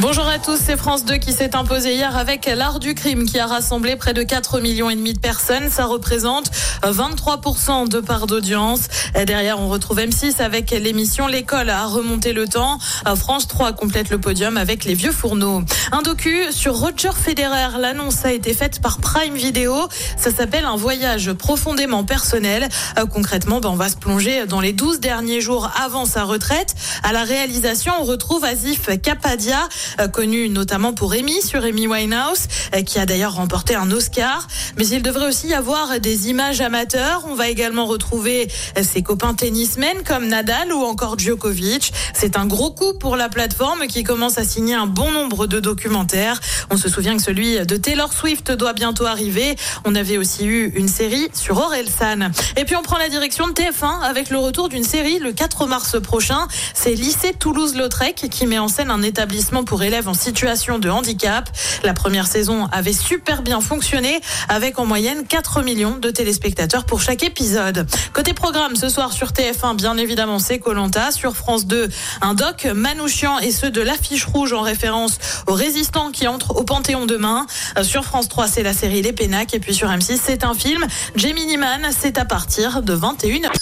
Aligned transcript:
Bonjour 0.00 0.26
à 0.26 0.38
tous, 0.38 0.58
c'est 0.58 0.78
France 0.78 1.04
2 1.04 1.16
qui 1.16 1.34
s'est 1.34 1.54
imposé 1.54 1.94
hier 1.94 2.16
avec 2.16 2.46
l'art 2.46 2.80
du 2.80 2.94
crime 2.94 3.26
qui 3.26 3.38
a 3.38 3.46
rassemblé 3.46 3.94
près 3.94 4.14
de 4.14 4.22
4 4.22 4.58
millions 4.58 4.88
et 4.88 4.96
demi 4.96 5.12
de 5.12 5.18
personnes. 5.18 5.68
Ça 5.70 5.84
représente 5.84 6.50
23% 6.82 7.88
de 7.88 8.00
part 8.00 8.26
d'audience. 8.26 8.80
Derrière, 9.26 9.60
on 9.60 9.68
retrouve 9.68 9.98
M6 9.98 10.40
avec 10.40 10.70
l'émission 10.70 11.26
L'école 11.26 11.68
a 11.68 11.84
remonté 11.84 12.32
le 12.32 12.48
temps. 12.48 12.78
France 13.16 13.46
3 13.48 13.74
complète 13.74 14.08
le 14.08 14.18
podium 14.18 14.56
avec 14.56 14.86
les 14.86 14.94
vieux 14.94 15.12
fourneaux. 15.12 15.62
Un 15.92 16.00
docu 16.00 16.50
sur 16.52 16.74
Roger 16.74 17.12
Federer. 17.14 17.78
L'annonce 17.78 18.24
a 18.24 18.32
été 18.32 18.54
faite 18.54 18.80
par 18.80 18.98
Prime 18.98 19.34
Video. 19.34 19.88
Ça 20.16 20.30
s'appelle 20.30 20.64
un 20.64 20.76
voyage 20.76 21.34
profondément 21.34 22.02
personnel. 22.02 22.66
Euh, 22.98 23.04
concrètement, 23.04 23.60
ben, 23.60 23.68
on 23.68 23.76
va 23.76 23.90
se 23.90 23.96
plonger 23.96 24.46
dans 24.46 24.60
les 24.60 24.72
12 24.72 25.00
derniers 25.00 25.42
jours 25.42 25.70
avant 25.84 26.06
sa 26.06 26.24
retraite. 26.24 26.74
À 27.02 27.12
la 27.12 27.24
réalisation, 27.24 27.92
on 28.00 28.04
retrouve 28.04 28.42
Asif 28.42 28.88
Kapadia, 29.02 29.68
connu 30.12 30.48
notamment 30.48 30.92
pour 30.92 31.12
Amy 31.12 31.40
sur 31.42 31.64
Amy 31.64 31.86
Winehouse, 31.86 32.46
euh, 32.74 32.82
qui 32.82 32.98
a 32.98 33.06
d'ailleurs 33.06 33.34
remporté 33.34 33.74
un 33.74 33.90
Oscar. 33.90 34.46
Mais 34.76 34.86
il 34.86 35.02
devrait 35.02 35.26
aussi 35.26 35.48
y 35.48 35.54
avoir 35.54 36.00
des 36.00 36.28
images 36.28 36.60
amateurs. 36.60 37.24
On 37.28 37.34
va 37.34 37.48
également 37.48 37.86
retrouver 37.86 38.48
euh, 38.78 38.82
ses 38.82 39.02
copains 39.02 39.34
tennismen 39.34 40.02
comme 40.04 40.28
Nadal 40.28 40.72
ou 40.72 40.82
encore 40.82 41.18
Djokovic. 41.18 41.92
C'est 42.14 42.36
un 42.36 42.46
gros 42.46 42.70
coup 42.70 42.94
pour 42.94 43.16
la 43.16 43.28
plateforme 43.28 43.86
qui 43.86 44.04
commence 44.04 44.38
à 44.38 44.44
signer 44.44 44.74
un 44.74 44.86
bon 44.86 45.10
nombre 45.10 45.46
de 45.46 45.60
documentaires. 45.60 46.40
On 46.70 46.76
se 46.76 46.88
souvient 46.88 47.16
que 47.16 47.22
celui 47.22 47.58
de 47.64 47.76
Taylor 47.76 48.12
Swift 48.12 48.52
doit 48.52 48.72
bientôt 48.72 49.06
arriver. 49.06 49.56
On 49.84 49.94
avait 49.94 50.18
aussi 50.18 50.46
eu 50.46 50.72
une 50.74 50.88
série 50.88 51.28
sur 51.34 51.58
Orelsan. 51.58 52.30
Et 52.56 52.64
puis 52.64 52.76
on 52.76 52.82
prend 52.82 52.98
la 52.98 53.08
direction 53.08 53.46
de 53.48 53.52
TF1 53.52 54.02
avec 54.02 54.30
le 54.30 54.38
retour 54.38 54.68
d'une 54.68 54.84
série 54.84 55.18
le 55.18 55.32
4 55.32 55.66
mars 55.66 56.00
prochain. 56.00 56.46
C'est 56.74 56.94
Lycée 56.94 57.32
Toulouse-Lautrec 57.38 58.28
qui 58.30 58.46
met 58.46 58.58
en 58.58 58.68
scène 58.68 58.90
un 58.90 59.02
établissement 59.02 59.64
pour 59.72 59.82
élèves 59.82 60.06
en 60.06 60.12
situation 60.12 60.78
de 60.78 60.90
handicap. 60.90 61.48
La 61.82 61.94
première 61.94 62.26
saison 62.26 62.66
avait 62.72 62.92
super 62.92 63.40
bien 63.40 63.62
fonctionné 63.62 64.20
avec 64.50 64.78
en 64.78 64.84
moyenne 64.84 65.24
4 65.26 65.62
millions 65.62 65.96
de 65.96 66.10
téléspectateurs 66.10 66.84
pour 66.84 67.00
chaque 67.00 67.22
épisode. 67.22 67.86
Côté 68.12 68.34
programme, 68.34 68.76
ce 68.76 68.90
soir 68.90 69.14
sur 69.14 69.28
TF1, 69.28 69.76
bien 69.76 69.96
évidemment, 69.96 70.38
c'est 70.38 70.58
Colanta. 70.58 71.10
Sur 71.10 71.34
France 71.36 71.64
2, 71.64 71.88
un 72.20 72.34
doc 72.34 72.66
Manouchian 72.66 73.38
et 73.38 73.50
ceux 73.50 73.70
de 73.70 73.80
l'affiche 73.80 74.26
rouge 74.26 74.52
en 74.52 74.60
référence 74.60 75.16
aux 75.46 75.54
résistants 75.54 76.10
qui 76.10 76.28
entrent 76.28 76.54
au 76.54 76.64
Panthéon 76.64 77.06
demain. 77.06 77.46
Euh, 77.78 77.82
Sur 77.82 78.04
France 78.04 78.28
3, 78.28 78.48
c'est 78.48 78.62
la 78.62 78.74
série 78.74 79.00
Les 79.00 79.14
Pénacs. 79.14 79.54
Et 79.54 79.58
puis 79.58 79.72
sur 79.72 79.88
M6, 79.88 80.20
c'est 80.22 80.44
un 80.44 80.52
film. 80.52 80.84
Gemini 81.16 81.56
Man, 81.56 81.88
c'est 81.98 82.18
à 82.18 82.26
partir 82.26 82.82
de 82.82 82.94
21h. 82.94 83.61